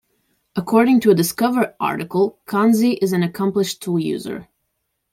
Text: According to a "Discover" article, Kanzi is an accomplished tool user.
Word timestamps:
According 0.55 1.01
to 1.01 1.11
a 1.11 1.13
"Discover" 1.13 1.75
article, 1.79 2.39
Kanzi 2.47 2.97
is 3.03 3.13
an 3.13 3.21
accomplished 3.21 3.83
tool 3.83 3.99
user. 3.99 4.47